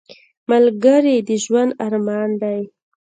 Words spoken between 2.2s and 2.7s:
دی